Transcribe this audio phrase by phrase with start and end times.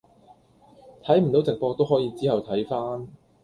[1.03, 3.07] 睇唔到直播都可以之後睇返。